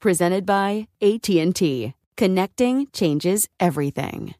Presented 0.00 0.46
by 0.46 0.88
AT&T. 1.02 1.92
Connecting 2.16 2.86
changes 2.90 3.46
everything. 3.60 4.34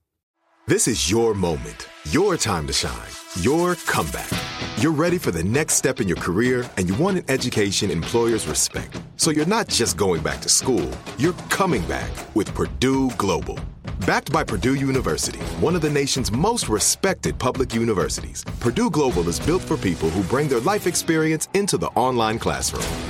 This 0.67 0.89
is 0.89 1.11
your 1.11 1.35
moment, 1.35 1.87
your 2.09 2.39
time 2.39 2.67
to 2.67 2.73
shine, 2.73 3.11
your 3.43 3.75
comeback. 3.75 4.31
You're 4.79 4.91
ready 4.91 5.19
for 5.19 5.31
the 5.31 5.45
next 5.45 5.75
step 5.75 6.01
in 6.01 6.09
your 6.09 6.17
career 6.17 6.69
and 6.79 6.89
you 6.89 6.95
want 6.95 7.19
an 7.19 7.25
education 7.29 7.91
employers 7.91 8.47
respect. 8.47 9.03
So 9.17 9.31
you're 9.31 9.45
not 9.45 9.69
just 9.69 9.99
going 9.99 10.23
back 10.23 10.41
to 10.41 10.49
school, 10.49 10.91
you're 11.19 11.35
coming 11.51 11.83
back 11.83 12.11
with 12.35 12.55
Purdue 12.55 13.11
Global. 13.19 13.59
Backed 14.07 14.33
by 14.33 14.45
Purdue 14.45 14.77
University, 14.77 15.41
one 15.61 15.77
of 15.77 15.83
the 15.83 15.91
nation's 15.91 16.33
most 16.33 16.71
respected 16.71 17.39
public 17.39 17.75
universities, 17.75 18.45
Purdue 18.61 18.89
Global 18.89 19.29
is 19.29 19.39
built 19.39 19.61
for 19.61 19.77
people 19.77 20.09
who 20.09 20.23
bring 20.25 20.49
their 20.49 20.61
life 20.61 20.87
experience 20.87 21.49
into 21.53 21.77
the 21.77 21.89
online 21.89 22.39
classroom. 22.39 23.10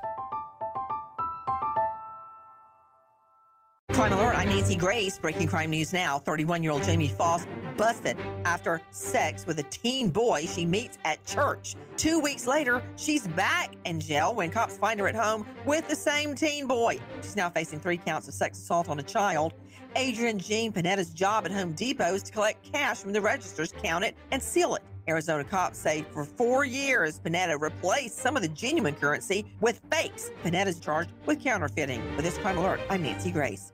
Crime 4.01 4.13
Alert, 4.13 4.35
I'm 4.35 4.49
Nancy 4.49 4.75
Grace. 4.75 5.19
Breaking 5.19 5.45
crime 5.45 5.69
news 5.69 5.93
now. 5.93 6.17
31 6.17 6.63
year 6.63 6.71
old 6.71 6.81
Jamie 6.81 7.07
Foss 7.07 7.45
busted 7.77 8.17
after 8.45 8.81
sex 8.89 9.45
with 9.45 9.59
a 9.59 9.63
teen 9.63 10.09
boy 10.09 10.47
she 10.47 10.65
meets 10.65 10.97
at 11.05 11.23
church. 11.23 11.75
Two 11.97 12.19
weeks 12.19 12.47
later, 12.47 12.81
she's 12.95 13.27
back 13.27 13.75
in 13.85 13.99
jail 13.99 14.33
when 14.33 14.49
cops 14.49 14.75
find 14.75 14.99
her 14.99 15.07
at 15.07 15.13
home 15.13 15.45
with 15.67 15.87
the 15.87 15.95
same 15.95 16.33
teen 16.33 16.65
boy. 16.65 16.99
She's 17.17 17.35
now 17.35 17.51
facing 17.51 17.79
three 17.79 17.97
counts 17.97 18.27
of 18.27 18.33
sex 18.33 18.57
assault 18.57 18.89
on 18.89 18.97
a 18.97 19.03
child. 19.03 19.53
Adrian 19.95 20.39
Jean 20.39 20.73
Panetta's 20.73 21.11
job 21.11 21.45
at 21.45 21.51
Home 21.51 21.73
Depot 21.73 22.15
is 22.15 22.23
to 22.23 22.31
collect 22.31 22.73
cash 22.73 22.97
from 22.97 23.13
the 23.13 23.21
registers, 23.21 23.71
count 23.83 24.03
it, 24.03 24.17
and 24.31 24.41
seal 24.41 24.73
it. 24.73 24.81
Arizona 25.07 25.43
cops 25.43 25.77
say 25.77 26.07
for 26.11 26.25
four 26.25 26.65
years, 26.65 27.19
Panetta 27.19 27.61
replaced 27.61 28.17
some 28.17 28.35
of 28.35 28.41
the 28.41 28.49
genuine 28.49 28.95
currency 28.95 29.45
with 29.59 29.79
fakes. 29.91 30.31
Panetta's 30.43 30.79
charged 30.79 31.11
with 31.27 31.39
counterfeiting. 31.39 32.15
With 32.15 32.25
this 32.25 32.39
crime 32.39 32.57
alert, 32.57 32.79
I'm 32.89 33.03
Nancy 33.03 33.29
Grace. 33.29 33.73